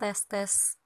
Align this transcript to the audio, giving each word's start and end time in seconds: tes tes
tes 0.00 0.26
tes 0.26 0.79